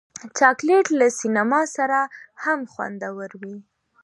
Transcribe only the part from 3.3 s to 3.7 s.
وي.